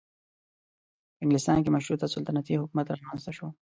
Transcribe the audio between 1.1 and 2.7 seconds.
په انګلستان کې مشروطه سلطنتي